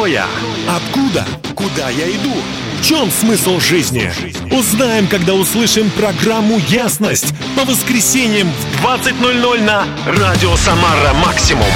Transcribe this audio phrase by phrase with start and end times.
[0.00, 0.26] Кто я?
[0.66, 1.26] Откуда?
[1.54, 2.32] Куда я иду?
[2.80, 4.10] В чем смысл жизни?
[4.50, 11.66] Узнаем, когда услышим программу «Ясность» по воскресеньям в 20.00 на Радио Самара Максимум.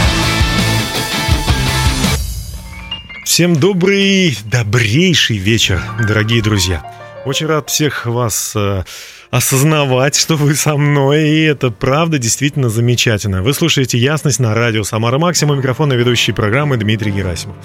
[3.26, 6.82] Всем добрый, добрейший вечер, дорогие друзья.
[7.26, 8.84] Очень рад всех вас э,
[9.30, 13.42] осознавать, что вы со мной, и это правда действительно замечательно.
[13.42, 17.56] Вы слушаете «Ясность» на радио «Самара Максимум», микрофон и ведущий программы Дмитрий Герасимов.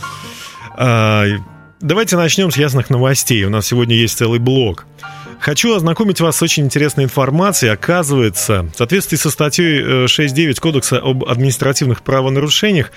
[0.79, 3.43] Давайте начнем с ясных новостей.
[3.43, 4.85] У нас сегодня есть целый блок.
[5.39, 7.71] Хочу ознакомить вас с очень интересной информацией.
[7.71, 12.91] Оказывается, в соответствии со статьей 6.9 э, Кодекса об административных правонарушениях,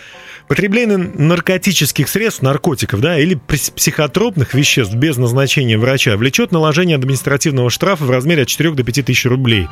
[0.52, 8.04] Потребление наркотических средств, наркотиков, да, или психотропных веществ без назначения врача влечет наложение административного штрафа
[8.04, 9.68] в размере от 4 до 5 тысяч рублей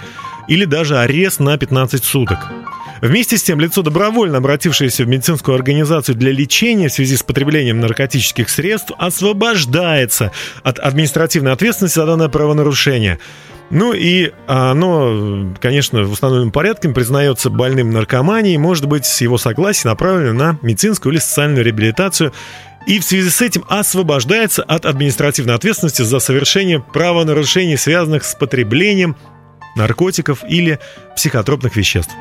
[0.48, 2.38] или даже арест на 15 суток.
[3.02, 7.78] Вместе с тем, лицо, добровольно обратившееся в медицинскую организацию для лечения в связи с потреблением
[7.80, 13.18] наркотических средств, освобождается от административной ответственности за данное правонарушение–
[13.70, 19.88] ну и оно, конечно, в установленном порядке признается больным наркоманией, может быть, с его согласия
[19.88, 22.32] направлено на медицинскую или социальную реабилитацию
[22.86, 29.16] и в связи с этим освобождается от административной ответственности за совершение правонарушений, связанных с потреблением
[29.76, 30.80] наркотиков или
[31.14, 32.14] психотропных веществ.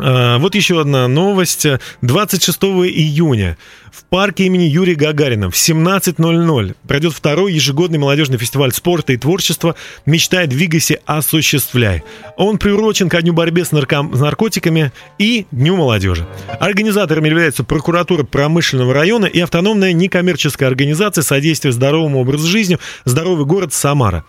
[0.00, 1.66] А, вот еще одна новость.
[2.02, 3.56] 26 июня
[3.98, 9.74] в парке имени Юрия Гагарина в 17.00 пройдет второй ежегодный молодежный фестиваль спорта и творчества
[10.06, 12.04] «Мечтай, двигайся, осуществляй».
[12.36, 14.12] Он приурочен ко дню борьбы с нарком...
[14.12, 16.26] наркотиками и Дню молодежи.
[16.60, 23.72] Организаторами являются прокуратура промышленного района и автономная некоммерческая организация содействия здоровому образу жизни «Здоровый город
[23.72, 24.24] Самара».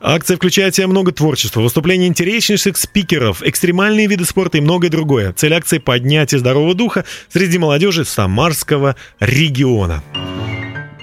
[0.00, 5.13] Акция включает в себя много творчества, выступления интереснейших спикеров, экстремальные виды спорта и многое другое.
[5.36, 10.02] Цель акции– поднятие здорового духа среди молодежи Самарского региона.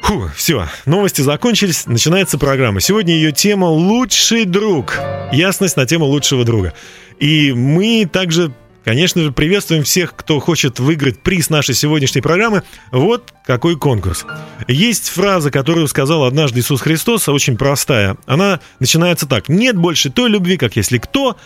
[0.03, 2.81] Фу, все, новости закончились, начинается программа.
[2.81, 4.99] Сегодня ее тема «Лучший друг».
[5.31, 6.73] Ясность на тему лучшего друга.
[7.19, 8.51] И мы также
[8.83, 12.63] Конечно же, приветствуем всех, кто хочет выиграть приз нашей сегодняшней программы.
[12.91, 14.25] Вот какой конкурс.
[14.67, 18.17] Есть фраза, которую сказал однажды Иисус Христос, очень простая.
[18.25, 19.49] Она начинается так.
[19.49, 21.37] «Нет больше той любви, как если кто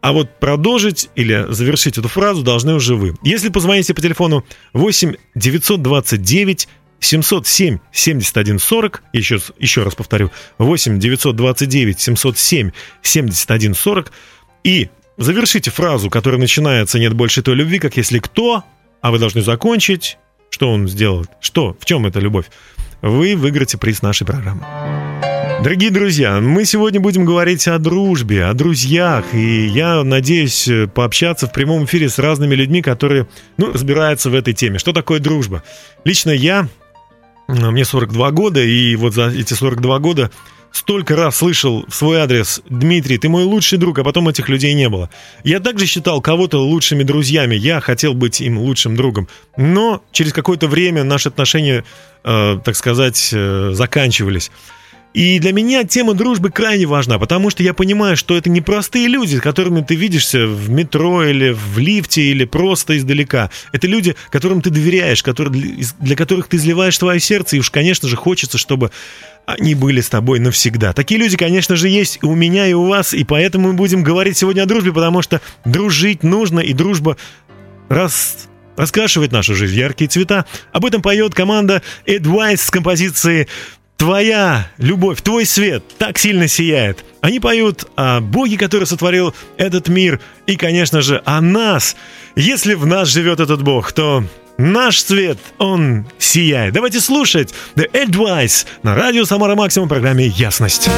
[0.00, 3.14] а вот продолжить или завершить эту фразу должны уже вы.
[3.22, 6.68] Если позвоните по телефону 8 929
[7.00, 12.70] 707 71 40, еще, еще раз повторю, 8 929 707
[13.02, 14.12] 71 40,
[14.64, 18.64] и завершите фразу, которая начинается «нет больше той любви, как если кто»,
[19.00, 20.18] а вы должны закончить,
[20.50, 22.46] что он сделал, что, в чем эта любовь,
[23.02, 24.64] вы выиграете приз нашей программы.
[25.62, 31.46] Дорогие друзья, мы сегодня будем говорить о дружбе, о друзьях, и я надеюсь э, пообщаться
[31.46, 34.78] в прямом эфире с разными людьми, которые, ну, разбираются в этой теме.
[34.78, 35.64] Что такое дружба?
[36.04, 36.68] Лично я,
[37.48, 40.30] мне 42 года, и вот за эти 42 года
[40.72, 44.74] столько раз слышал в свой адрес «Дмитрий, ты мой лучший друг», а потом этих людей
[44.74, 45.10] не было.
[45.42, 49.26] Я также считал кого-то лучшими друзьями, я хотел быть им лучшим другом.
[49.56, 51.84] Но через какое-то время наши отношения,
[52.24, 54.50] э, так сказать, э, заканчивались.
[55.16, 59.08] И для меня тема дружбы крайне важна, потому что я понимаю, что это не простые
[59.08, 63.48] люди, с которыми ты видишься в метро или в лифте или просто издалека.
[63.72, 68.10] Это люди, которым ты доверяешь, которые, для которых ты изливаешь свое сердце, и уж, конечно
[68.10, 68.90] же, хочется, чтобы
[69.46, 70.92] они были с тобой навсегда.
[70.92, 74.02] Такие люди, конечно же, есть и у меня, и у вас, и поэтому мы будем
[74.02, 77.16] говорить сегодня о дружбе, потому что дружить нужно, и дружба
[77.88, 80.44] раз раскрашивает нашу жизнь яркие цвета.
[80.72, 83.48] Об этом поет команда Advice с композицией
[83.96, 87.04] твоя любовь, твой свет так сильно сияет.
[87.20, 91.96] Они поют о Боге, который сотворил этот мир, и, конечно же, о нас.
[92.34, 94.24] Если в нас живет этот Бог, то
[94.58, 96.74] наш свет, он сияет.
[96.74, 100.88] Давайте слушать The Advice на радио Самара Максимум в программе «Ясность».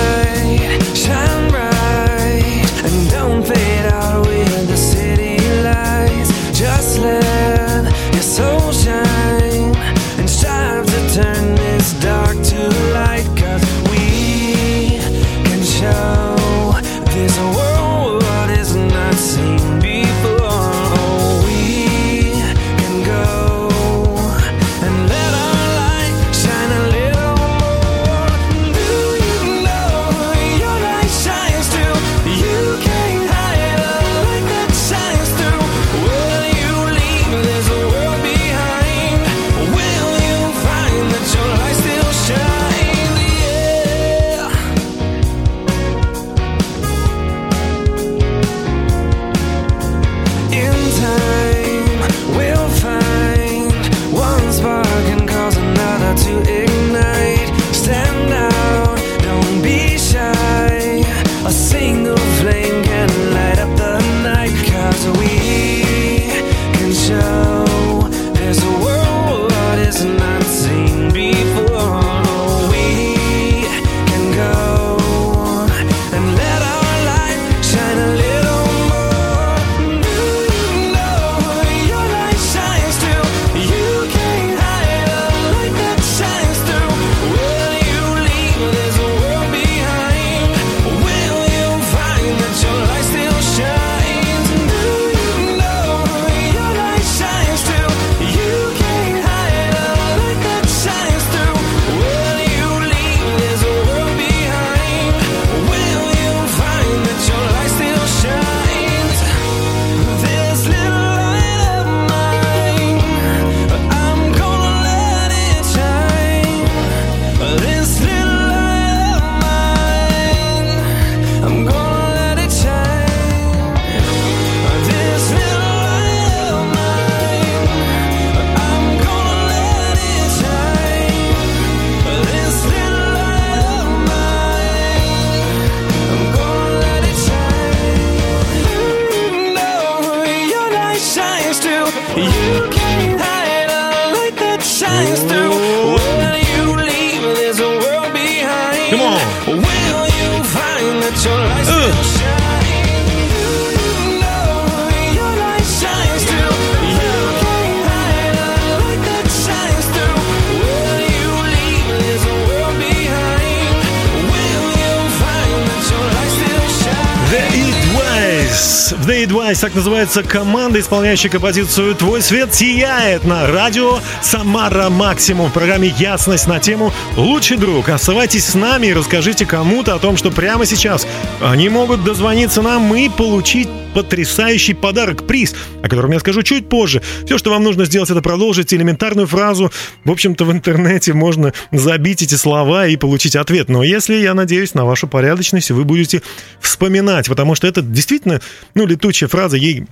[169.79, 176.59] Называется команда, исполняющая композицию «Твой свет сияет» на радио «Самара Максимум» в программе «Ясность» на
[176.59, 177.89] тему «Лучший друг».
[177.89, 181.07] Оставайтесь с нами и расскажите кому-то о том, что прямо сейчас
[181.41, 187.03] они могут дозвониться нам и получить потрясающий подарок, приз, о котором я скажу чуть позже.
[187.27, 189.73] Все, что вам нужно сделать, это продолжить элементарную фразу.
[190.05, 193.69] В общем-то, в интернете можно забить эти слова и получить ответ.
[193.69, 196.23] Но если, я надеюсь, на вашу порядочность вы будете
[196.61, 198.41] вспоминать, потому что это действительно,
[198.75, 199.87] ну, летучая фраза, ей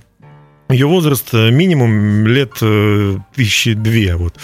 [0.69, 4.15] ее возраст э, минимум лет э, тысячи две.
[4.15, 4.35] Вот.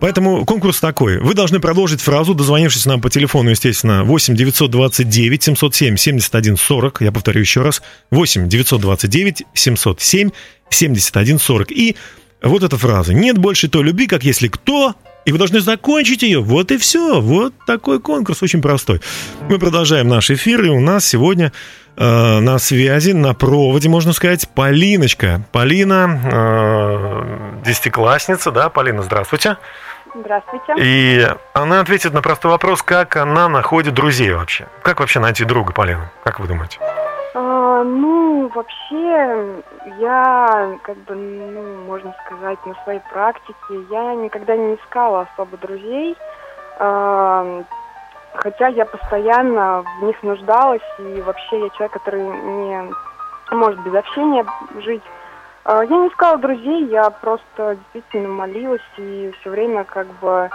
[0.00, 1.18] Поэтому конкурс такой.
[1.18, 7.00] Вы должны продолжить фразу, дозвонившись нам по телефону, естественно, 8 929 707 71 40.
[7.00, 7.82] Я повторю еще раз.
[8.10, 10.30] 8 929 707
[10.70, 11.72] 71 40.
[11.72, 11.96] И
[12.42, 13.12] вот эта фраза.
[13.12, 14.94] Нет больше той любви, как если кто
[15.24, 16.40] и вы должны закончить ее.
[16.40, 17.20] Вот и все.
[17.20, 19.00] Вот такой конкурс очень простой.
[19.48, 21.52] Мы продолжаем наш эфир, и у нас сегодня
[21.96, 25.42] э, на связи, на проводе, можно сказать, Полиночка.
[25.52, 28.68] Полина, э, десятиклассница, да?
[28.68, 29.56] Полина, здравствуйте.
[30.14, 30.74] Здравствуйте.
[30.78, 34.66] И она ответит на простой вопрос, как она находит друзей вообще.
[34.82, 36.12] Как вообще найти друга, Полина?
[36.24, 36.78] Как вы думаете?
[37.36, 39.62] А, ну, вообще,
[39.98, 43.56] я, как бы, ну, можно сказать, на своей практике,
[43.90, 46.16] я никогда не искала особо друзей,
[46.78, 47.64] а,
[48.34, 52.92] хотя я постоянно в них нуждалась, и вообще я человек, который не
[53.50, 54.46] может без общения
[54.78, 55.02] жить.
[55.64, 60.50] А, я не искала друзей, я просто действительно молилась и все время как бы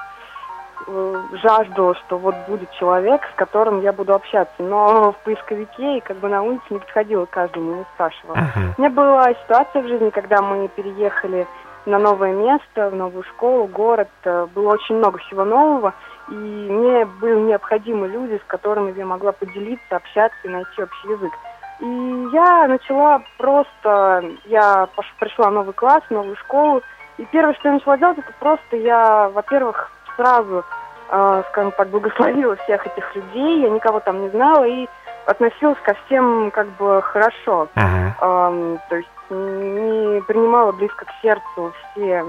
[0.91, 4.55] Э, жаждала, что вот будет человек, с которым я буду общаться.
[4.58, 8.38] Но в поисковике и как бы на улице не подходила к каждому, не спрашивала.
[8.38, 8.74] Uh-huh.
[8.75, 11.46] У меня была ситуация в жизни, когда мы переехали
[11.86, 14.10] на новое место, в новую школу, город.
[14.24, 15.93] Э, было очень много всего нового.
[16.29, 21.34] И мне были необходимы люди, с которыми я могла поделиться, общаться и найти общий язык.
[21.81, 26.81] И я начала просто, я пришла в новый класс, в новую школу,
[27.17, 30.65] и первое, что я начала делать, это просто я, во-первых, сразу,
[31.09, 34.88] э, скажем так, благословила всех этих людей, я никого там не знала и
[35.25, 37.67] относилась ко всем как бы хорошо.
[37.75, 38.11] Uh-huh.
[38.21, 42.25] Э, то есть не принимала близко к сердцу все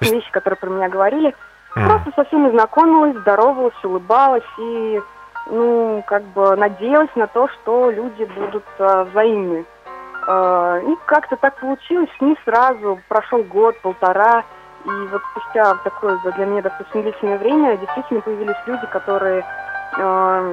[0.00, 1.34] вещи, которые про меня говорили.
[1.76, 1.86] Uh-huh.
[1.86, 5.00] Просто со всеми знакомилась, здоровалась, улыбалась и,
[5.46, 9.64] ну, как бы надеялась на то, что люди будут э, взаимны.
[10.26, 14.44] Э, и как-то так получилось, не сразу, прошел год, полтора,
[14.84, 19.44] и вот спустя такое для меня достаточно длительное время действительно появились люди, которые
[19.96, 20.52] э,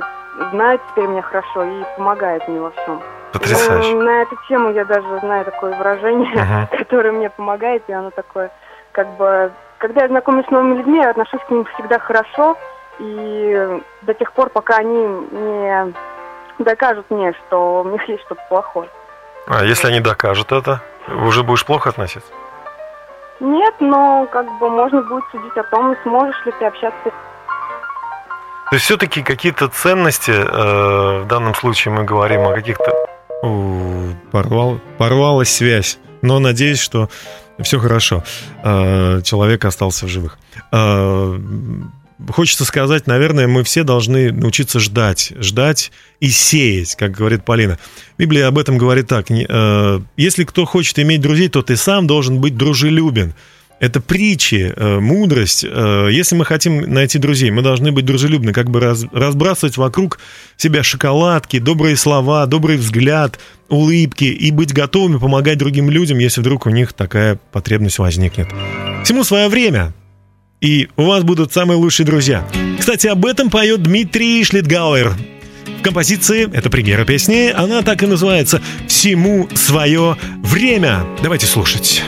[0.52, 3.02] знают теперь меня хорошо и помогают мне во всем.
[3.32, 3.94] Потрясающе.
[3.94, 6.78] Ну, на эту тему я даже знаю такое выражение, uh-huh.
[6.78, 8.52] которое мне помогает, и оно такое,
[8.92, 12.58] как бы, когда я знакомлюсь с новыми людьми, я отношусь к ним всегда хорошо,
[13.00, 14.98] и до тех пор, пока они
[15.32, 15.94] не
[16.60, 18.90] докажут мне, что у них есть что-то плохое.
[19.48, 22.32] А если они докажут это, уже будешь плохо относиться?
[23.40, 27.12] Нет, но как бы можно будет судить о том, сможешь ли ты общаться.
[28.70, 32.92] То есть все-таки какие-то ценности, э, в данном случае мы говорим о каких-то...
[34.32, 37.08] Порвал, порвалась связь, но надеюсь, что
[37.60, 38.24] все хорошо.
[38.64, 40.38] Э, человек остался в живых.
[40.72, 41.38] Э,
[42.30, 47.78] хочется сказать, наверное, мы все должны научиться ждать, ждать и сеять, как говорит Полина.
[48.18, 49.30] Библия об этом говорит так.
[49.30, 53.34] Э, Если кто хочет иметь друзей, то ты сам должен быть дружелюбен.
[53.80, 55.64] Это притчи, э, мудрость.
[55.64, 60.18] Э, если мы хотим найти друзей, мы должны быть дружелюбны, как бы разбрасывать вокруг
[60.56, 66.66] себя шоколадки, добрые слова, добрый взгляд, улыбки и быть готовыми помогать другим людям, если вдруг
[66.66, 68.48] у них такая потребность возникнет.
[69.04, 69.94] Всему свое время
[70.62, 72.48] и у вас будут самые лучшие друзья.
[72.80, 75.16] Кстати, об этом поет Дмитрий Шлитгауэр.
[75.80, 81.06] В композиции, это премьера песни, она так и называется «Всему свое время».
[81.22, 82.04] Давайте слушать.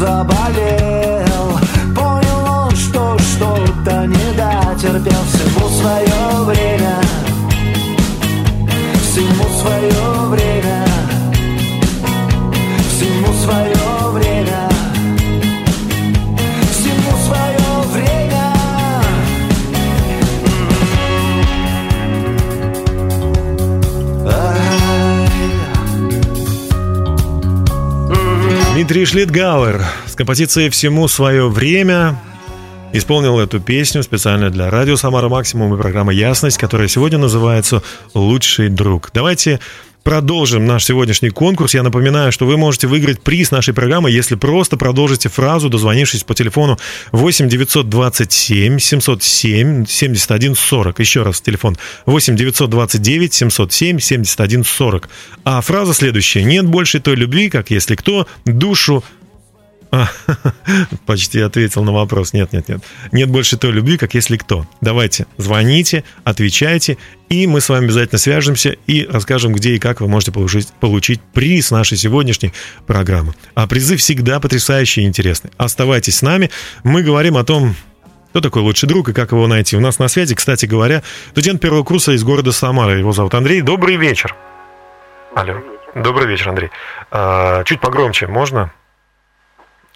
[0.00, 1.58] Заболел.
[1.94, 7.00] Понял он, что что-то не дотерпел Всему свое время.
[9.02, 10.59] Всему свое время
[28.80, 32.18] Дмитрий Шлитгауэр с композицией «Всему свое время»
[32.94, 37.82] исполнил эту песню специально для радио «Самара Максимум» и программы «Ясность», которая сегодня называется
[38.14, 39.10] «Лучший друг».
[39.12, 39.60] Давайте
[40.02, 41.74] продолжим наш сегодняшний конкурс.
[41.74, 46.34] Я напоминаю, что вы можете выиграть приз нашей программы, если просто продолжите фразу, дозвонившись по
[46.34, 46.78] телефону
[47.12, 50.98] 8 927 707 71 40.
[50.98, 51.76] Еще раз телефон
[52.06, 55.08] 8 929 707 71 40.
[55.44, 56.44] А фраза следующая.
[56.44, 59.04] Нет больше той любви, как если кто душу
[61.06, 62.32] почти ответил на вопрос.
[62.32, 62.80] Нет, нет, нет.
[63.12, 64.66] Нет больше той любви, как если кто.
[64.80, 66.96] Давайте, звоните, отвечайте,
[67.28, 71.20] и мы с вами обязательно свяжемся и расскажем, где и как вы можете получить, получить
[71.20, 72.52] приз нашей сегодняшней
[72.86, 73.34] программы.
[73.54, 75.52] А призы всегда потрясающие и интересные.
[75.56, 76.50] Оставайтесь с нами.
[76.84, 77.74] Мы говорим о том,
[78.30, 79.76] кто такой лучший друг и как его найти.
[79.76, 82.96] У нас на связи, кстати говоря, студент первого курса из города Самара.
[82.96, 83.60] Его зовут Андрей.
[83.60, 84.36] Добрый вечер.
[85.34, 85.54] Алло.
[85.96, 86.70] Добрый вечер, Андрей.
[87.10, 88.72] А, чуть погромче, можно?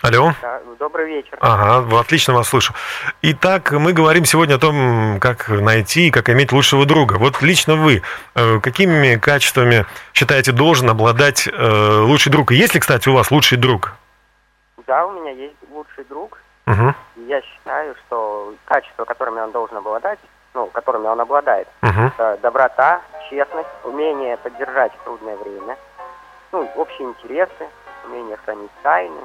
[0.03, 0.33] Алло.
[0.43, 1.39] Да, добрый вечер.
[1.41, 2.75] Ага, отлично вас слышу.
[3.23, 7.15] Итак, мы говорим сегодня о том, как найти, как иметь лучшего друга.
[7.15, 8.03] Вот лично вы,
[8.35, 12.53] э, какими качествами считаете должен обладать э, лучший друг?
[12.53, 13.95] И есть ли, кстати, у вас лучший друг?
[14.87, 16.39] Да, у меня есть лучший друг.
[16.67, 16.95] Угу.
[17.17, 20.19] И я считаю, что качества, которыми он должен обладать,
[20.55, 22.01] ну, которыми он обладает, Угу.
[22.17, 25.77] это доброта, честность, умение поддержать в трудное время,
[26.53, 27.69] ну, общие интересы,
[28.07, 29.21] умение хранить тайны.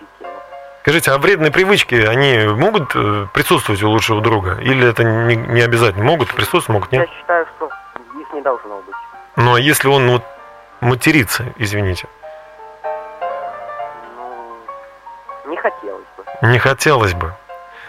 [0.00, 0.40] Действительно.
[0.82, 4.58] Скажите, а вредные привычки, они могут э, присутствовать у лучшего друга?
[4.60, 6.04] Или это не, не обязательно?
[6.04, 7.10] Могут присутствовать, могут Я нет?
[7.18, 7.70] считаю, что
[8.18, 8.94] их не должно быть.
[9.36, 10.24] Но если он вот
[10.80, 12.06] матерится, извините,
[14.16, 16.24] Ну, не хотелось бы.
[16.48, 17.34] не хотелось бы.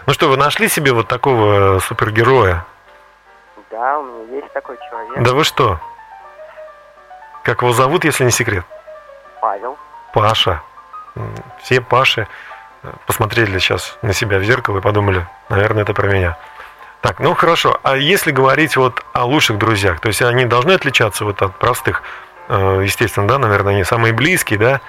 [0.06, 2.64] Ну что, вы нашли себе вот такого супергероя?
[3.70, 5.78] Да, у меня есть такой человек, Да вы что?
[7.44, 8.64] Как его зовут, если не секрет?
[9.40, 9.76] Павел.
[10.12, 10.62] Паша.
[11.62, 12.26] Все Паши
[12.82, 16.38] э, посмотрели сейчас на себя в зеркало и подумали, наверное, это про меня.
[17.00, 17.78] Так, ну хорошо.
[17.82, 22.02] А если говорить вот о лучших друзьях, то есть они должны отличаться вот от простых,
[22.48, 24.80] Э, естественно, да, наверное, они самые близкие, да,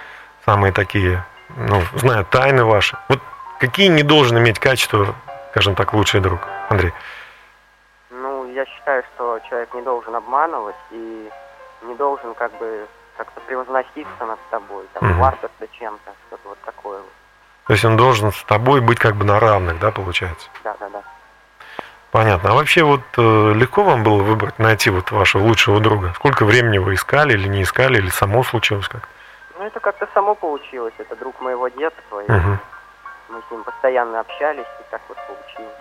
[0.46, 1.24] самые такие,
[1.56, 2.98] ну, знают тайны ваши.
[3.10, 3.20] Вот
[3.60, 5.16] какие не должен иметь качества,
[5.52, 6.94] скажем так, лучший друг, Андрей?
[8.10, 11.30] Ну, я считаю, что человек не должен обманывать и
[11.84, 12.86] не должен как бы
[13.18, 15.18] как-то превозноситься над тобой, там, Мгм.
[15.18, 17.00] хвастаться чем-то, что-то вот такое.
[17.00, 17.12] вот.
[17.68, 20.50] То есть он должен с тобой быть как бы на равных, да, получается?
[20.64, 21.02] Да, да, да.
[22.12, 22.52] Понятно.
[22.52, 26.14] А вообще вот э, легко вам было выбрать, найти вот вашего лучшего друга?
[26.16, 29.08] Сколько времени вы искали или не искали, или само случилось как?
[29.58, 30.94] Ну, это как-то само получилось.
[31.00, 32.60] Это друг моего детства, и Мгм.
[33.30, 35.78] мы с ним постоянно общались, и так вот получилось.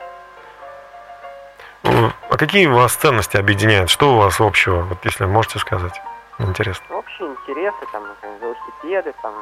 [1.84, 3.90] Ну, А какие вас ценности объединяют?
[3.90, 4.82] Что у вас общего?
[4.82, 6.00] Вот если можете сказать.
[6.38, 6.84] Интересно.
[6.96, 9.34] Общие интересы, там, например, велосипеды, там,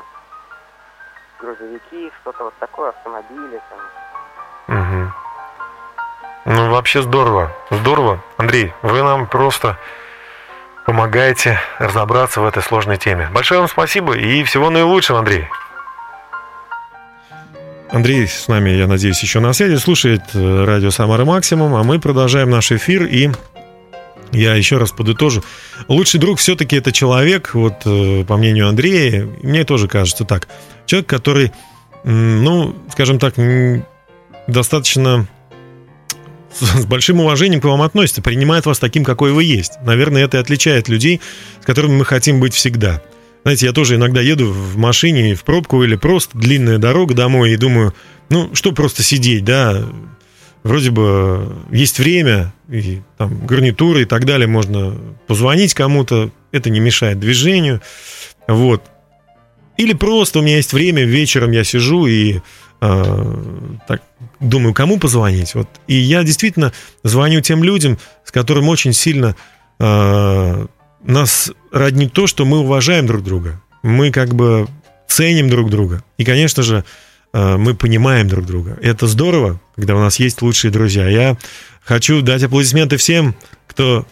[1.38, 4.76] грузовики, что-то вот такое, автомобили, там.
[4.78, 5.12] Мгм.
[6.46, 7.52] Ну, вообще здорово.
[7.70, 8.20] Здорово.
[8.36, 9.78] Андрей, вы нам просто
[10.86, 13.28] помогаете разобраться в этой сложной теме.
[13.32, 15.48] Большое вам спасибо и всего наилучшего, Андрей.
[17.90, 21.98] Андрей с нами, я надеюсь, еще на связи, слушает э, радио «Самара Максимум», а мы
[21.98, 23.30] продолжаем наш эфир, и
[24.32, 25.42] я еще раз подытожу.
[25.88, 30.48] Лучший друг все-таки это человек, вот э, по мнению Андрея, мне тоже кажется так,
[30.86, 31.52] человек, который,
[32.04, 33.34] ну, скажем так,
[34.46, 35.26] достаточно
[36.58, 39.72] с большим уважением к вам относится, принимает вас таким, какой вы есть.
[39.82, 41.20] Наверное, это и отличает людей,
[41.62, 43.02] с которыми мы хотим быть всегда.
[43.42, 47.56] Знаете, я тоже иногда еду в машине в пробку или просто длинная дорога домой и
[47.56, 47.94] думаю,
[48.28, 49.82] ну, что просто сидеть, да,
[50.62, 54.96] вроде бы есть время, и там гарнитуры и так далее, можно
[55.26, 57.80] позвонить кому-то, это не мешает движению,
[58.48, 58.82] вот.
[59.76, 62.40] Или просто у меня есть время, вечером я сижу и
[62.80, 63.34] э,
[63.88, 64.02] так
[64.38, 65.54] думаю, кому позвонить.
[65.54, 65.68] Вот.
[65.86, 69.36] И я действительно звоню тем людям, с которыми очень сильно
[69.78, 70.66] э,
[71.02, 73.62] нас роднит то, что мы уважаем друг друга.
[73.82, 74.68] Мы как бы
[75.08, 76.04] ценим друг друга.
[76.18, 76.84] И, конечно же,
[77.32, 78.78] э, мы понимаем друг друга.
[78.82, 81.08] Это здорово, когда у нас есть лучшие друзья.
[81.08, 81.36] Я
[81.82, 83.34] хочу дать аплодисменты всем,
[83.66, 84.06] кто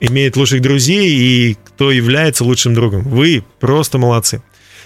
[0.00, 3.02] имеет лучших друзей и кто является лучшим другом.
[3.02, 4.42] Вы просто молодцы.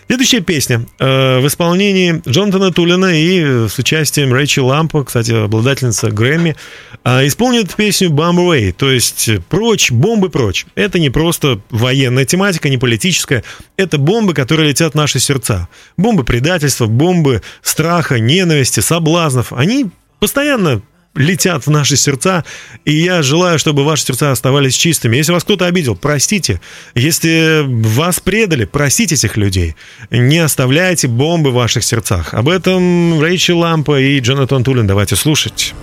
[0.08, 6.56] Следующая песня э, в исполнении Джонатана Тулина и с участием Рэйчел Лампо, кстати, обладательница Грэмми,
[7.04, 10.64] э, исполнит песню «Bomb Away», то есть «Прочь, бомбы прочь».
[10.76, 13.44] Это не просто военная тематика, не политическая,
[13.76, 15.68] это бомбы, которые летят в наши сердца.
[15.98, 19.52] Бомбы предательства, бомбы страха, ненависти, соблазнов.
[19.52, 20.83] Они постоянно
[21.14, 22.44] летят в наши сердца,
[22.85, 25.16] и я желаю, чтобы ваши сердца оставались чистыми.
[25.16, 26.61] Если вас кто-то обидел, простите.
[26.94, 29.74] Если вас предали, простите этих людей.
[30.11, 32.35] Не оставляйте бомбы в ваших сердцах.
[32.35, 34.87] Об этом Рэйчел Лампа и Джонатан Тулин.
[34.87, 35.74] Давайте слушать.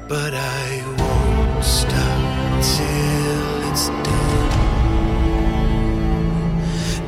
[0.08, 4.50] but I won't stop till it's done.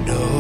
[0.07, 0.34] No,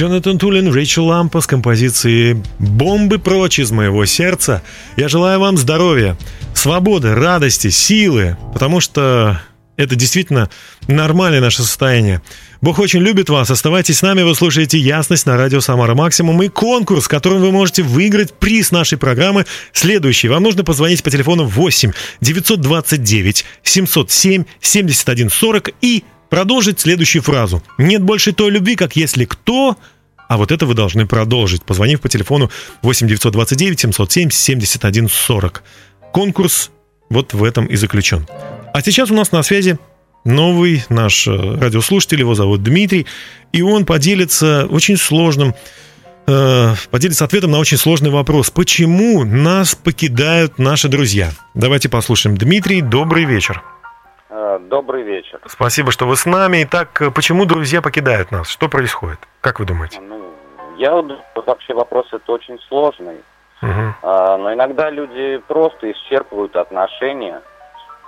[0.00, 4.62] Джонатан Тулин, Рэйчел Лампа с композицией «Бомбы прочь из моего сердца».
[4.96, 6.16] Я желаю вам здоровья,
[6.54, 9.42] свободы, радости, силы, потому что
[9.76, 10.48] это действительно
[10.88, 12.22] нормальное наше состояние.
[12.62, 13.50] Бог очень любит вас.
[13.50, 14.22] Оставайтесь с нами.
[14.22, 18.96] Вы слушаете «Ясность» на радио «Самара Максимум» и конкурс, которым вы можете выиграть приз нашей
[18.96, 20.28] программы следующий.
[20.28, 27.62] Вам нужно позвонить по телефону 8 929 707 71 40 и продолжить следующую фразу.
[27.76, 29.76] «Нет больше той любви, как если кто...»
[30.28, 35.64] А вот это вы должны продолжить, позвонив по телефону 8 929 707 71 40.
[36.12, 36.70] Конкурс
[37.10, 38.28] вот в этом и заключен.
[38.72, 39.76] А сейчас у нас на связи
[40.24, 43.06] новый наш э, радиослушатель, его зовут Дмитрий,
[43.52, 45.54] и он поделится очень сложным,
[46.28, 48.50] э, поделится ответом на очень сложный вопрос.
[48.50, 51.32] Почему нас покидают наши друзья?
[51.54, 52.36] Давайте послушаем.
[52.36, 53.62] Дмитрий, добрый вечер.
[54.40, 55.38] Э, добрый вечер.
[55.46, 56.62] Спасибо, что вы с нами.
[56.64, 58.48] Итак, э, почему друзья покидают нас?
[58.48, 59.18] Что происходит?
[59.42, 60.00] Как вы думаете?
[60.00, 60.32] Ну,
[60.78, 60.94] я
[61.34, 63.20] вообще вопрос это очень сложный.
[63.60, 63.94] Угу.
[64.02, 67.42] А, но иногда люди просто исчерпывают отношения.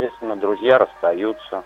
[0.01, 1.65] Естественно, друзья расстаются,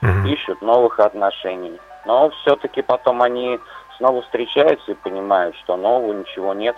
[0.00, 0.28] Угу.
[0.28, 1.80] ищут новых отношений.
[2.06, 3.58] Но все-таки потом они
[3.96, 6.76] снова встречаются и понимают, что нового ничего нет.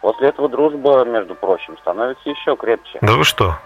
[0.00, 2.98] После этого дружба, между прочим, становится еще крепче.
[3.02, 3.58] Да вы что?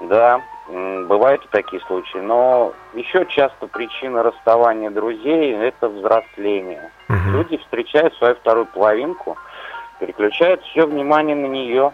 [0.00, 2.18] Да, бывают и такие случаи.
[2.18, 6.90] Но еще часто причина расставания друзей– это взросление.
[7.08, 7.32] Мгм.
[7.32, 9.36] Люди встречают свою вторую половинку,
[10.00, 11.92] переключают все внимание на нее.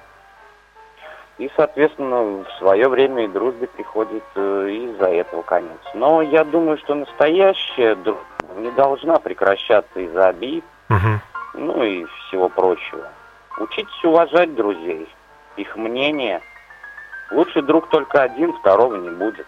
[1.39, 5.79] И, соответственно, в свое время и дружбе приходит э, из-за этого конец.
[5.95, 8.23] Но я думаю, что настоящая дружба
[8.59, 11.21] не должна прекращаться из-за обид, Мгм.
[11.55, 13.09] ну и всего прочего.
[13.59, 15.09] Учитесь уважать друзей,
[15.57, 16.43] их мнение.
[17.31, 19.47] Лучший друг только один, второго не будет.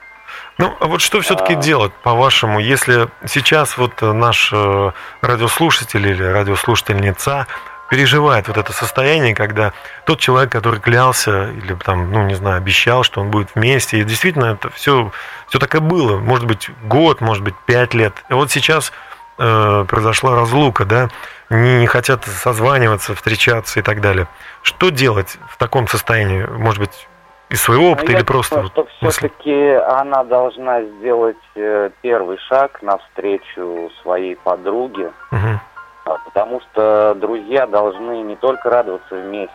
[0.58, 1.56] Ну, а вот что все-таки А.
[1.56, 7.46] делать, по-вашему, если сейчас вот э, наш э, радиослушатель или радиослушательница
[7.90, 9.72] переживает вот это состояние, когда
[10.06, 14.04] тот человек, который клялся или там, ну, не знаю, обещал, что он будет вместе, и
[14.04, 15.12] действительно это все,
[15.48, 18.14] все так и было, может быть, год, может быть, пять лет.
[18.30, 18.92] И вот сейчас
[19.38, 21.10] э, произошла разлука, да,
[21.50, 24.26] не, не хотят созваниваться, встречаться и так далее.
[24.62, 26.44] Что делать в таком состоянии?
[26.44, 27.08] Может быть,
[27.52, 32.80] из своего опыта Ну, или просто думаю, что все-таки она должна сделать э, первый шаг
[32.82, 39.52] навстречу своей подруге, а, потому что друзья должны не только радоваться вместе,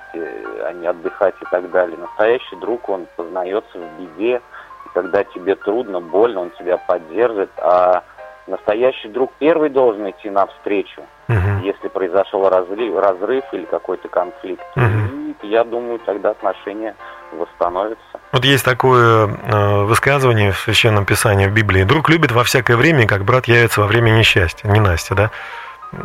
[0.63, 1.97] а не отдыхать и так далее.
[1.97, 4.41] Настоящий друг, он познается в беде,
[4.85, 8.03] и когда тебе трудно, больно, он тебя поддержит, а
[8.45, 11.63] настоящий друг первый должен идти навстречу, Мгм.
[11.63, 14.63] если произошел разрыв, разрыв или какой-то конфликт.
[14.75, 15.35] Мгм.
[15.41, 16.95] И я думаю, тогда отношения
[17.37, 18.03] восстановятся.
[18.31, 21.83] Вот есть такое э, высказывание в Священном Писании в Библии.
[21.83, 24.67] Друг любит во всякое время, как брат явится во время несчастья.
[24.67, 25.31] Не Настя, да?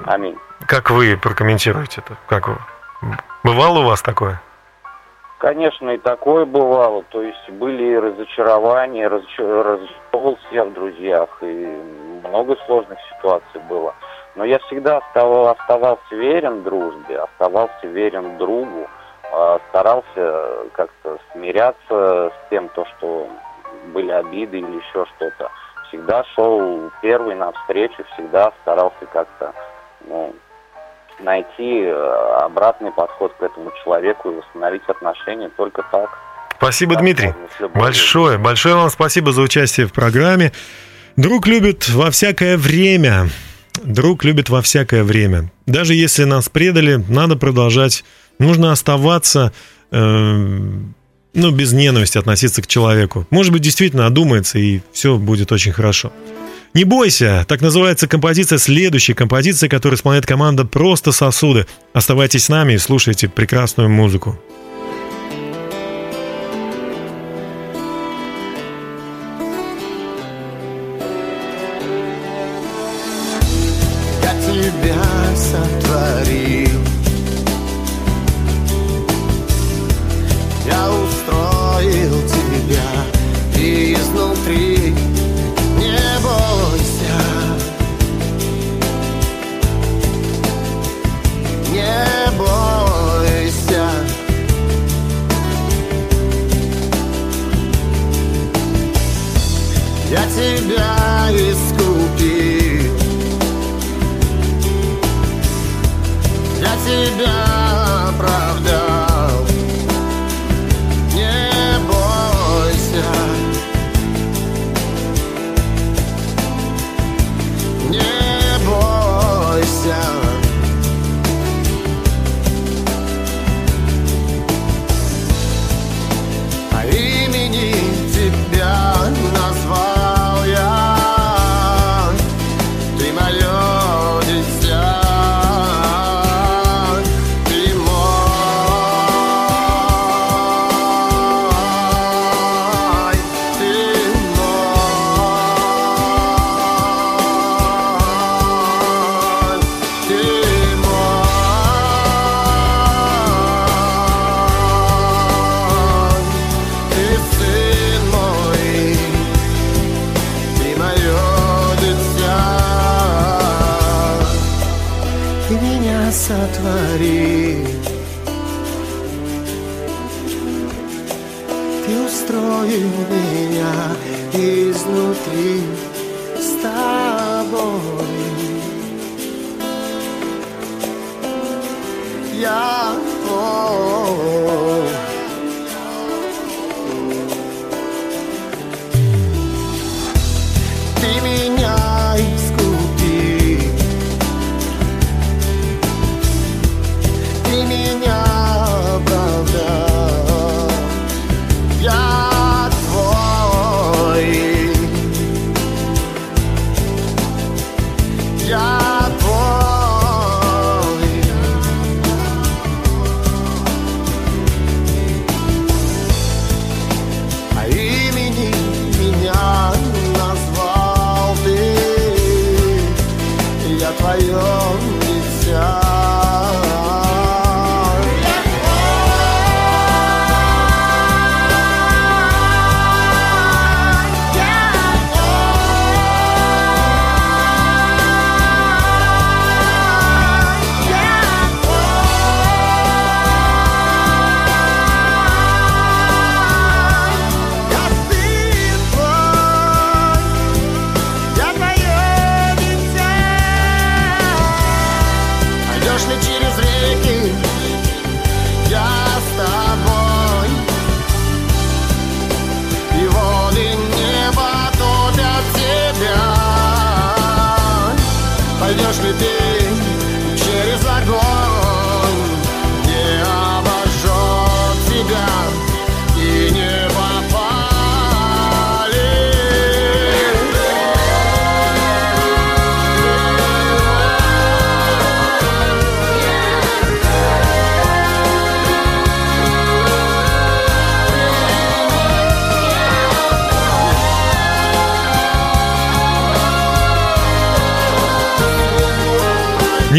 [0.07, 0.39] Аминь.
[0.67, 2.17] Как вы прокомментируете это?
[2.29, 2.57] Как вы?
[3.43, 4.41] Бывало у вас такое?
[5.39, 7.03] Конечно, и такое бывало.
[7.11, 11.83] То есть были разочарования, разочар- разочаровался я в друзьях, и
[12.23, 13.95] много сложных ситуаций было.
[14.37, 18.89] Но я всегда оставал, оставался верен дружбе, оставался верен другу,
[19.69, 23.29] старался как-то смиряться с тем, то, что
[23.93, 25.51] были обиды или еще что-то.
[25.89, 29.53] Всегда шел первый навстречу, всегда старался как-то
[30.07, 30.35] ну,
[31.21, 36.11] найти э, обратный подход к этому человеку и восстановить отношения только так.
[36.57, 37.35] Спасибо, Дмитрий.
[37.57, 37.83] С любовью.
[37.83, 40.53] Большое, большое вам спасибо за участие в программе.
[41.17, 43.27] Друг любит во всякое время.
[43.83, 45.51] Друг любит во всякое время.
[45.67, 48.05] Даже если нас предали, надо продолжать.
[48.39, 49.53] Нужно оставаться,
[49.91, 50.69] э,
[51.35, 53.27] ну, без ненависти относиться к человеку.
[53.31, 56.13] Может быть, действительно одумается, и все будет очень хорошо.
[56.75, 61.67] Не бойся, так называется композиция, следующая композиция, которую исполняет команда «Просто сосуды».
[61.93, 64.41] Оставайтесь с нами и слушайте прекрасную музыку.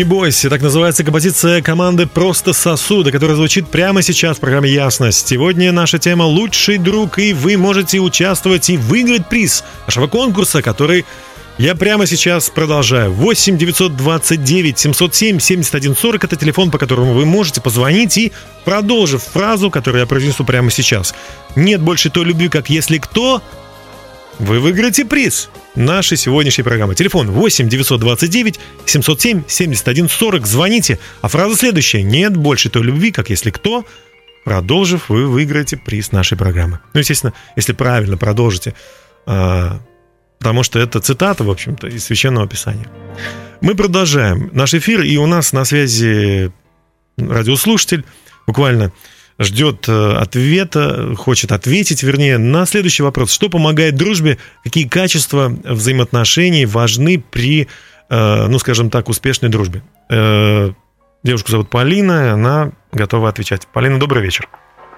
[0.03, 5.25] Не бойся, так называется композиция команды «Просто сосуда», которая звучит прямо сейчас в программе «Ясность».
[5.25, 11.05] Сегодня наша тема «Лучший друг», и вы можете участвовать и выиграть приз нашего конкурса, который
[11.57, 13.13] я прямо сейчас продолжаю.
[13.13, 18.33] 8 929 707 71 40 это телефон, по которому вы можете позвонить и,
[18.65, 21.15] продолжив фразу, которую я произнесу прямо сейчас,
[21.55, 23.41] «Нет больше той любви, как если кто»,
[24.39, 26.95] вы выиграете приз нашей сегодняшней программы.
[26.95, 30.47] Телефон 8 929 707 71 40.
[30.47, 30.99] Звоните.
[31.21, 32.03] А фраза следующая.
[32.03, 33.85] Нет больше той любви, как если кто.
[34.43, 36.79] Продолжив, вы выиграете приз нашей программы.
[36.93, 38.75] Ну, естественно, если правильно продолжите,
[39.25, 39.79] а,
[40.39, 42.87] потому что это цитата, в общем-то, из Священного Писания.
[43.61, 46.51] Мы продолжаем наш эфир, и у нас на связи
[47.17, 48.03] радиослушатель
[48.45, 48.91] буквально
[49.39, 53.31] ждет э, ответа, хочет ответить, вернее, на следующий вопрос.
[53.31, 54.37] Что помогает дружбе?
[54.63, 57.67] Какие качества взаимоотношений важны при,
[58.09, 59.81] э, ну, скажем так, успешной дружбе?
[60.09, 60.71] Э,
[61.23, 63.65] Девушку зовут Полина, и она готова отвечать.
[63.67, 64.49] Полина, добрый вечер.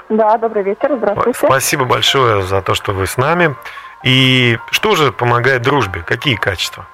[0.10, 1.38] Да, добрый вечер, здравствуйте.
[1.38, 3.56] Спасибо большое за то, что вы с нами.
[4.04, 6.02] И что же помогает дружбе?
[6.02, 6.88] Какие качества?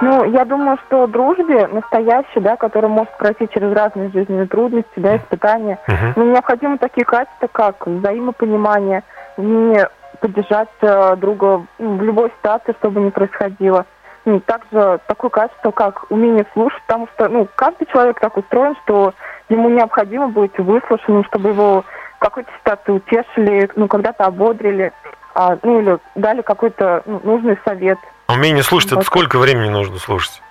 [0.00, 5.16] Ну, я думаю, что дружбе настоящей, да, которая может пройти через разные жизненные трудности, да,
[5.16, 6.12] испытания, Мгм.
[6.16, 9.02] ну, необходимы такие качества, как взаимопонимание,
[9.36, 9.88] умение
[10.20, 13.86] поддержать э, друга ну, в любой ситуации, что бы ни происходило.
[14.24, 19.14] Ну, также такое качество, как умение слушать, потому что, ну, каждый человек так устроен, что
[19.48, 21.84] ему необходимо быть выслушанным, чтобы его
[22.16, 24.92] в какой-то ситуации утешили, ну, когда-то ободрили,
[25.34, 27.98] а, ну, или дали какой-то ну, нужный совет.
[28.28, 30.42] А Умение слушать, это сколько времени нужно слушать?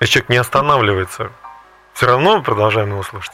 [0.00, 1.30] Если человек не останавливается,
[1.94, 3.32] все равно продолжаем его слушать?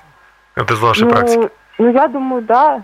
[0.55, 1.51] Это из вашей ну, практики.
[1.79, 2.81] ну, я думаю, да.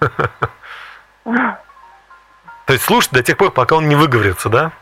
[1.24, 4.72] То есть слушать до тех пор, пока он не выговорится, да?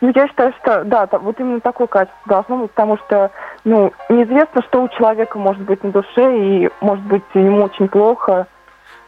[0.00, 3.30] Ну, я считаю, что, да, вот именно такое качество должно быть, потому что,
[3.62, 8.48] ну, неизвестно, что у человека может быть на душе, и, может быть, ему очень плохо.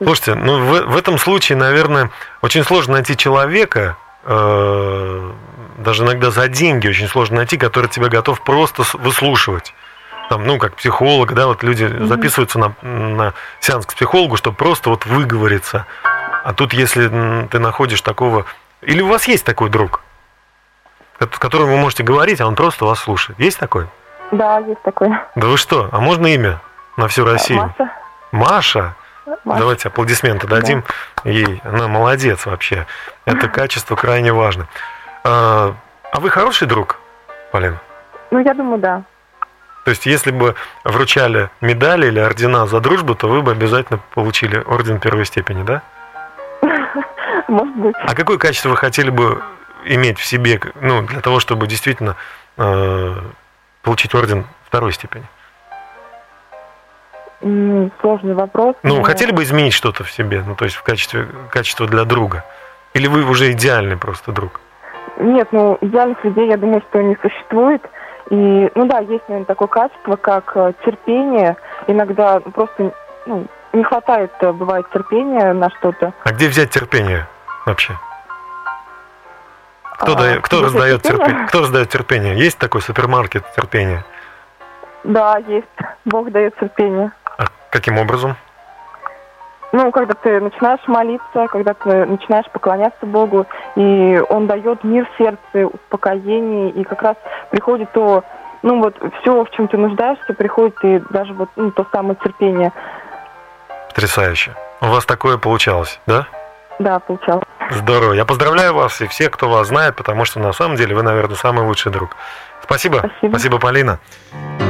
[0.00, 2.10] Слушайте, ну в, в этом случае, наверное,
[2.42, 5.30] очень сложно найти человека, э,
[5.82, 9.74] даже иногда за деньги очень сложно найти, который тебя готов просто выслушивать.
[10.28, 14.88] Там, ну, как психолог, да, вот люди записываются на, на сеанс к психологу, чтобы просто
[14.88, 15.86] вот выговориться.
[16.44, 17.08] А тут, если
[17.50, 18.46] ты находишь такого...
[18.80, 20.00] Или у вас есть такой друг,
[21.20, 23.38] с которым вы можете говорить, а он просто вас слушает.
[23.38, 23.86] Есть такой?
[24.30, 25.24] Да, есть такое.
[25.34, 25.88] Да вы что?
[25.92, 26.60] А можно имя
[26.96, 27.60] на всю Россию?
[27.60, 27.92] Маша.
[28.32, 28.94] Маша?
[29.44, 29.60] Маша.
[29.60, 30.84] Давайте аплодисменты дадим
[31.24, 31.60] ей.
[31.64, 32.86] Она молодец вообще.
[33.24, 34.66] Это качество крайне важно.
[35.24, 35.74] А,
[36.12, 36.98] а вы хороший друг,
[37.52, 37.80] Полина?
[38.30, 39.04] Ну, я думаю, да.
[39.84, 40.54] То есть, если бы
[40.84, 45.82] вручали медали или ордена за дружбу, то вы бы обязательно получили орден первой степени, да?
[47.48, 47.94] Может быть.
[47.98, 49.42] А какое качество вы хотели бы
[49.84, 52.16] иметь в себе, ну, для того, чтобы действительно
[52.56, 53.14] э,
[53.82, 55.24] получить орден второй степени?
[58.00, 58.76] Сложный вопрос.
[58.84, 59.02] Ну, но...
[59.02, 62.44] хотели бы изменить что-то в себе, ну, то есть в качестве качества для друга?
[62.94, 64.60] Или вы уже идеальный просто друг?
[65.18, 67.82] Нет, ну, идеальных людей, я думаю, что не существует.
[68.30, 71.56] И, ну да, есть, наверное, такое качество, как э, терпение.
[71.86, 72.92] Иногда просто
[73.26, 76.12] ну, не хватает, э, бывает, терпения на что-то.
[76.24, 77.26] А где взять терпение
[77.66, 77.94] вообще?
[79.98, 81.26] Кто, а, дает, кто, раздает терпение?
[81.26, 81.48] терпение?
[81.48, 82.38] кто раздает терпение?
[82.38, 84.04] Есть такой супермаркет терпения?
[85.04, 85.66] Да, есть.
[86.04, 87.12] Бог дает терпение.
[87.38, 88.36] А каким образом?
[89.72, 95.18] Ну, когда ты начинаешь молиться, когда ты начинаешь поклоняться Богу, и Он дает мир в
[95.18, 97.16] сердце, успокоение, и как раз
[97.50, 98.22] приходит то,
[98.62, 102.72] ну вот все, в чем ты нуждаешься, приходит и даже вот ну, то самое терпение.
[103.88, 104.54] Потрясающе.
[104.82, 106.26] У вас такое получалось, да?
[106.78, 107.44] Да, получалось.
[107.70, 108.12] Здорово.
[108.12, 111.36] Я поздравляю вас и всех, кто вас знает, потому что на самом деле вы, наверное,
[111.36, 112.16] самый лучший друг.
[112.62, 112.98] Спасибо.
[112.98, 114.00] Спасибо, Спасибо Полина.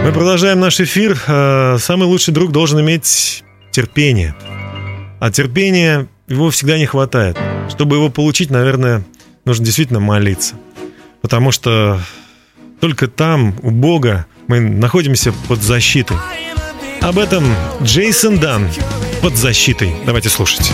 [0.04, 1.16] Мы продолжаем наш эфир.
[1.26, 4.34] Э, самый лучший друг должен иметь терпение.
[5.23, 7.39] А терпения его всегда не хватает.
[7.70, 9.05] Чтобы его получить, наверное,
[9.45, 10.57] нужно действительно молиться.
[11.20, 12.01] Потому что
[12.81, 16.16] только там, у Бога, мы находимся под защитой.
[17.01, 17.45] Об этом
[17.81, 18.68] Джейсон Дан
[19.20, 19.95] под защитой.
[20.05, 20.73] Давайте слушать.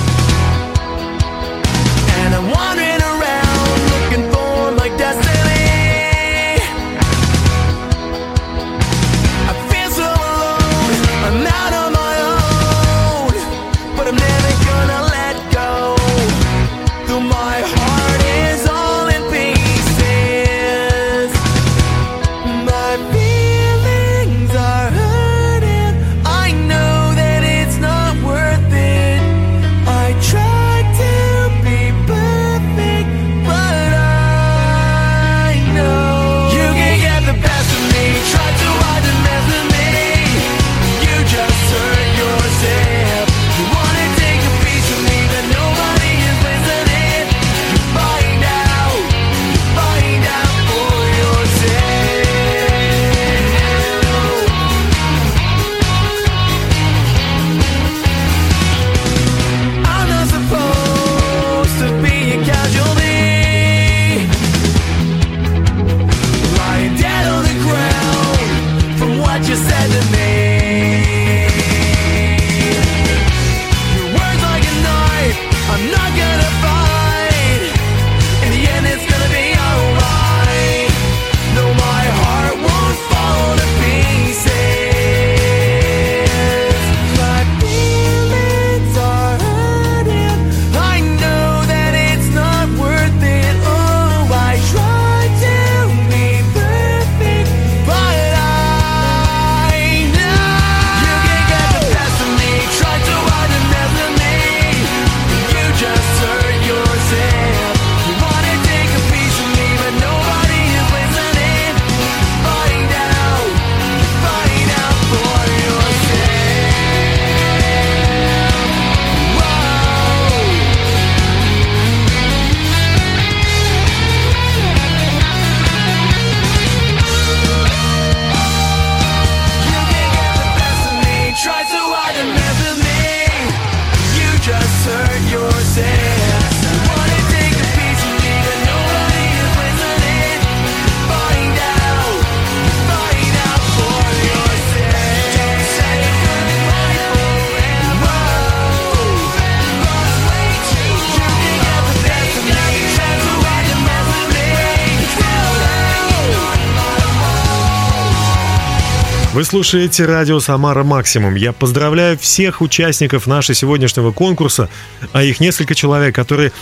[159.49, 161.35] Слушаете радио «Самара Максимум».
[161.35, 164.69] Я поздравляю всех участников нашего сегодняшнего конкурса,
[165.15, 166.53] а их несколько человек, которые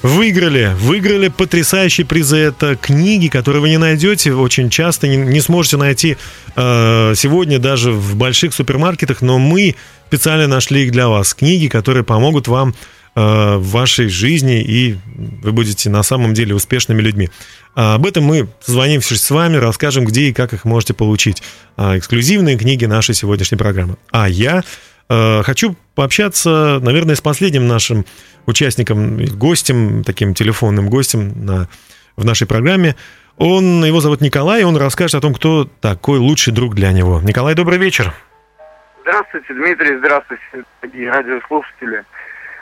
[0.00, 2.38] выиграли, выиграли потрясающие призы.
[2.38, 6.16] Это книги, которые вы не найдете очень часто, не, не сможете найти
[6.56, 9.76] э, сегодня даже в больших супермаркетах, но мы
[10.06, 11.34] специально нашли их для вас.
[11.34, 12.74] Книги, которые помогут вам
[13.14, 14.96] в вашей жизни, и
[15.42, 17.28] вы будете на самом деле успешными людьми.
[17.74, 21.42] А об этом мы созвонимся с вами, расскажем, где и как их можете получить.
[21.76, 23.96] А, эксклюзивные книги нашей сегодняшней программы.
[24.10, 24.62] А я
[25.08, 28.04] э, хочу пообщаться, наверное, с последним нашим
[28.46, 31.68] участником, гостем, таким телефонным гостем на,
[32.16, 32.96] в нашей программе.
[33.36, 37.20] Он, его зовут Николай, и он расскажет о том, кто такой лучший друг для него.
[37.22, 38.12] Николай, добрый вечер.
[39.02, 40.42] Здравствуйте, Дмитрий, здравствуйте,
[40.82, 42.04] дорогие радиослушатели.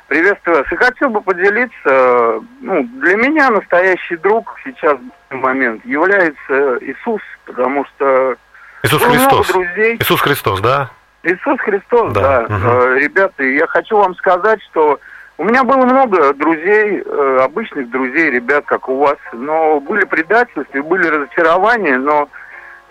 [0.08, 0.72] Приветствую вас.
[0.72, 4.96] И хотел бы поделиться, ну, для меня настоящий друг сейчас
[5.28, 8.36] в момент является Иисус, потому что
[8.82, 9.48] Иисус Христос.
[9.48, 9.96] друзей.
[10.00, 10.90] Иисус Христос, да?
[11.24, 12.46] Иисус Христос, да.
[12.48, 12.54] да.
[12.56, 12.94] Угу.
[12.94, 14.98] Ребята, я хочу вам сказать, что
[15.36, 20.82] у меня было много друзей, э, обычных друзей, ребят, как у вас, но были предательства,
[20.82, 22.30] были разочарования, но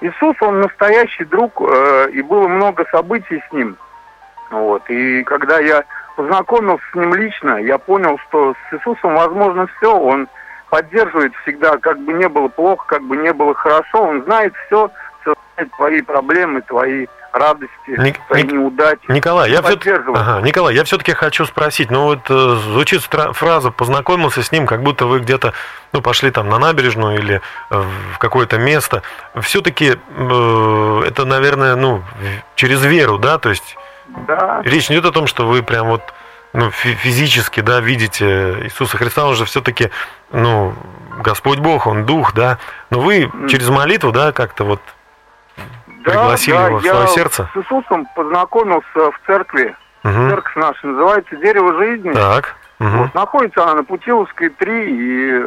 [0.02, 3.76] Иисус, он настоящий друг, э, и было много событий с ним.
[4.52, 4.88] Вот.
[4.90, 5.84] И когда я
[6.18, 10.28] познакомился с ним лично, я понял, что с Иисусом возможно все, он
[10.70, 14.90] поддерживает всегда, как бы не было плохо, как бы не было хорошо, он знает все,
[15.22, 19.02] все знает твои проблемы, твои радости, Ник- свои Ник- неудачи.
[19.10, 19.78] Николай, я все
[20.16, 24.66] ага, Николай, я все-таки хочу спросить, ну вот э, звучит стра- фраза «познакомился с ним»,
[24.66, 25.54] как будто вы где-то,
[25.94, 29.04] ну, пошли там на набережную или э, в какое-то место.
[29.40, 32.02] Все-таки э, это, наверное, ну,
[32.56, 33.78] через веру, да, то есть
[34.28, 34.62] да.
[34.64, 36.02] речь не идет о том, что вы прям вот
[36.54, 39.92] ну, физически, да, видите Иисуса Христа, он же все-таки,
[40.32, 40.74] ну,
[41.20, 42.58] Господь Бог, Он Дух, да,
[42.90, 44.82] но вы через молитву, да, как-то вот
[46.04, 47.50] да, пригласили да, его в свое сердце?
[47.54, 49.76] с Иисусом познакомился в церкви.
[50.04, 50.30] Угу.
[50.30, 52.14] Церковь наша называется «Дерево жизни».
[52.14, 52.56] Так.
[52.80, 52.90] Угу.
[52.90, 55.44] Вот, находится она на Путиловской 3, и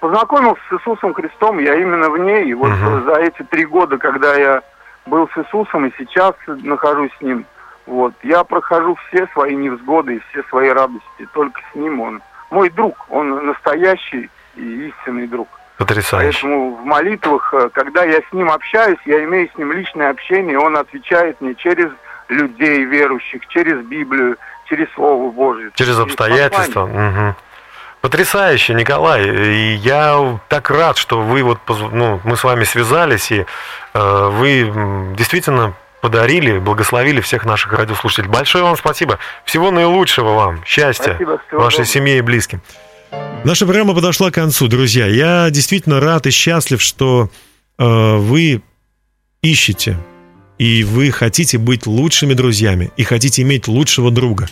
[0.00, 2.50] познакомился с Иисусом Христом я именно в ней.
[2.50, 3.02] И вот угу.
[3.04, 4.62] за эти три года, когда я
[5.06, 7.44] был с Иисусом и сейчас нахожусь с Ним,
[7.86, 11.28] вот, я прохожу все свои невзгоды и все свои радости.
[11.32, 15.48] Только с Ним Он мой друг, Он настоящий и истинный друг.
[15.78, 16.38] Потрясающе.
[16.42, 20.58] Поэтому в молитвах, э, когда я с ним общаюсь, я имею с ним личное общение,
[20.58, 21.90] он отвечает мне через
[22.28, 24.36] людей верующих, через Библию,
[24.68, 25.70] через Слово Божье.
[25.74, 26.84] Через, через обстоятельства.
[26.84, 27.34] Угу.
[28.02, 29.24] Потрясающе, Николай.
[29.24, 33.46] И я так рад, что вы вот, ну, мы с вами связались, и
[33.94, 38.28] э, вы действительно подарили, благословили всех наших радиослушателей.
[38.28, 39.18] Большое вам спасибо.
[39.46, 40.62] Всего наилучшего вам.
[40.66, 41.84] Счастья спасибо, вашей доброго.
[41.86, 42.60] семье и близким.
[43.44, 45.06] Наша программа подошла к концу, друзья.
[45.06, 47.30] Я действительно рад и счастлив, что
[47.78, 48.62] э, вы
[49.42, 49.96] ищете
[50.58, 54.48] и вы хотите быть лучшими друзьями и хотите иметь лучшего друга.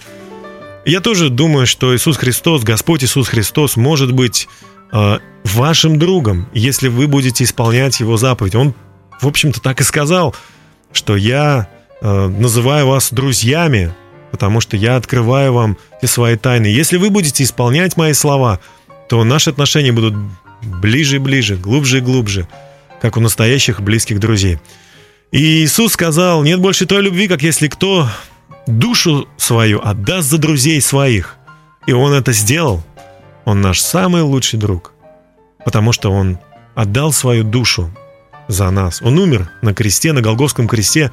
[0.84, 4.48] Я тоже думаю, что Иисус Христос, Господь Иисус Христос, может быть
[4.92, 8.54] э, вашим другом, если вы будете исполнять Его заповедь.
[8.54, 8.72] Он,
[9.20, 10.34] в общем-то, так и сказал,
[10.92, 11.68] что я
[12.00, 13.94] э, называю вас друзьями,
[14.30, 16.66] потому что я открываю вам те свои тайны.
[16.66, 18.60] Если вы будете исполнять мои слова,
[19.08, 20.14] то наши отношения будут
[20.62, 22.46] ближе и ближе, глубже и глубже,
[23.00, 24.58] как у настоящих близких друзей.
[25.32, 28.08] И Иисус сказал, нет больше той любви, как если кто
[28.66, 31.36] душу свою отдаст за друзей своих.
[31.86, 32.82] И Он это сделал.
[33.44, 34.92] Он наш самый лучший друг,
[35.64, 36.38] потому что Он
[36.74, 37.90] отдал свою душу
[38.50, 39.00] за нас.
[39.02, 41.10] Он умер на кресте, на Голговском кресте,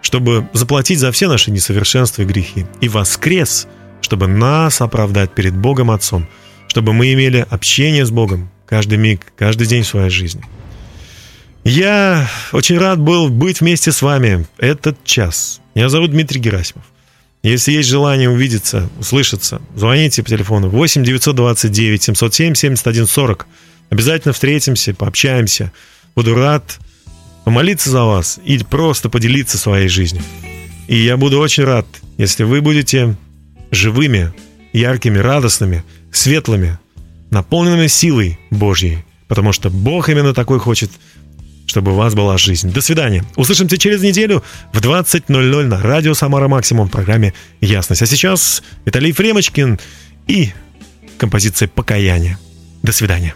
[0.00, 2.66] чтобы заплатить за все наши несовершенства и грехи.
[2.80, 3.66] И воскрес,
[4.00, 6.28] чтобы нас оправдать перед Богом Отцом–
[6.72, 10.42] чтобы мы имели общение с Богом каждый миг, каждый день своей жизни.
[11.64, 15.60] Я очень рад был быть вместе с вами этот час.
[15.74, 16.86] Меня зовут Дмитрий Герасимов.
[17.42, 23.46] Если есть желание увидеться, услышаться, звоните по телефону 8 929 707 71 40.
[23.90, 25.72] Обязательно встретимся, пообщаемся.
[26.14, 26.78] Буду рад
[27.44, 30.22] помолиться за вас и просто поделиться своей жизнью.
[30.88, 31.86] И я буду очень рад,
[32.18, 33.16] если вы будете
[33.70, 34.32] живыми,
[34.72, 36.78] яркими, радостными, светлыми,
[37.30, 40.90] наполненными силой Божьей, потому что Бог именно такой хочет,
[41.66, 42.70] чтобы у вас была жизнь.
[42.70, 43.24] До свидания.
[43.36, 44.42] Услышимся через неделю
[44.72, 48.02] в 20.00 на радио «Самара Максимум» в программе «Ясность».
[48.02, 49.78] А сейчас Виталий Фремочкин
[50.26, 50.52] и
[51.16, 52.36] композиция «Покаяние».
[52.82, 53.34] До свидания.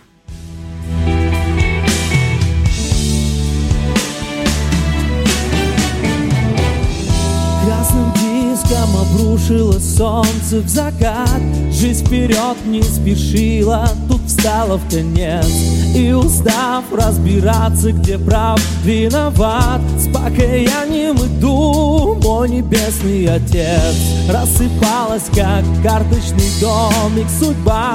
[8.87, 11.41] Слишком обрушило солнце в закат
[11.79, 15.47] Жизнь вперед не спешила, тут встала в конец.
[15.95, 19.83] И устав разбираться, где прав, виноват.
[19.99, 23.95] С покаянием иду, мой небесный отец.
[24.27, 27.93] Рассыпалась, как карточный домик судьба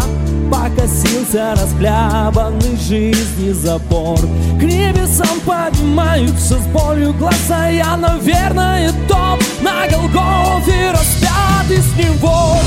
[0.52, 4.18] Покосился расхлябанный жизни забор
[4.60, 12.58] К небесам поднимаются с болью глаза Я, наверное, топ на Голгофе распят и с него.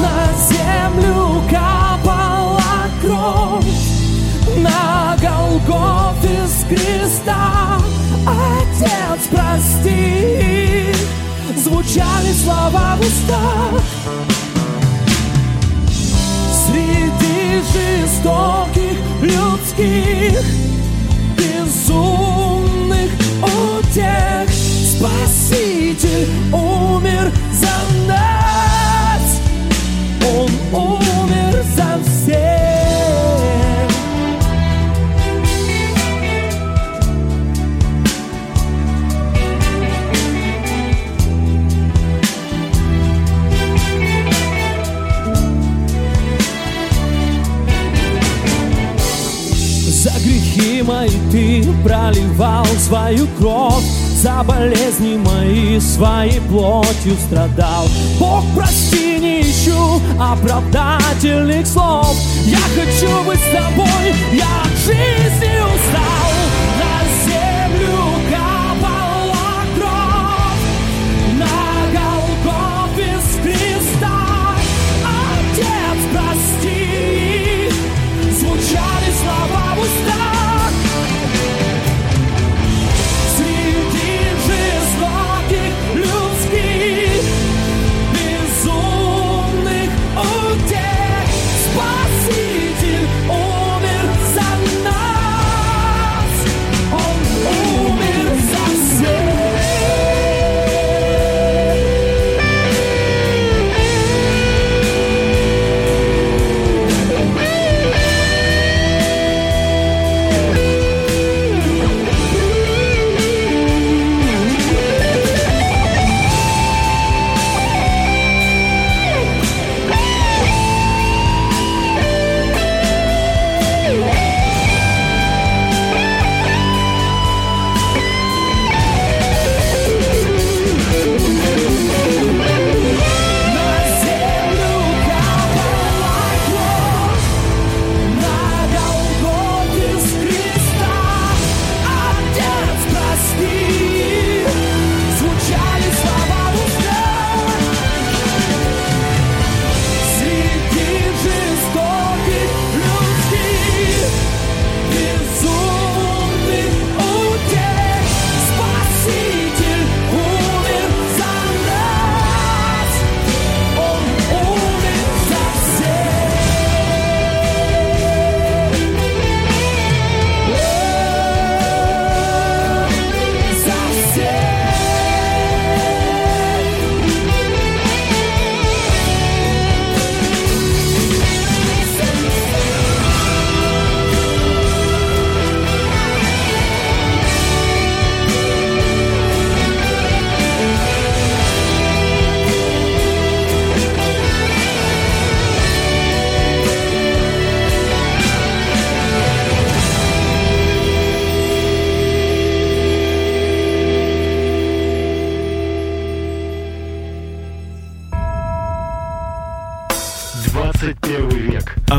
[0.00, 2.60] На землю капала
[3.00, 3.64] кровь
[4.56, 7.78] на Голгоф из креста.
[8.26, 10.86] Отец, прости,
[11.56, 13.82] звучали слова в устах.
[16.66, 20.44] Среди жестоких людских
[21.36, 23.10] безумных
[23.42, 24.48] утех
[24.96, 27.32] Спаситель умер
[51.84, 53.84] проливал свою кровь
[54.16, 57.86] За болезни мои своей плотью страдал.
[58.18, 62.16] Бог, прости, не ищу оправдательных слов.
[62.46, 66.33] Я хочу быть с тобой, я от жизни устал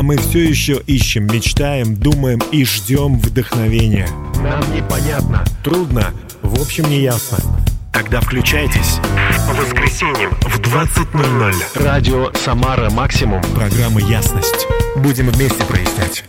[0.06, 4.08] мы все еще ищем, мечтаем, думаем и ждем вдохновения.
[4.40, 5.44] Нам непонятно.
[5.64, 7.38] Трудно, в общем, не ясно.
[7.92, 9.00] Тогда включайтесь.
[9.48, 11.82] По воскресеньям в 20.00.
[11.82, 13.42] Радио «Самара Максимум».
[13.56, 14.68] Программа «Ясность».
[14.94, 16.22] Будем вместе прояснять.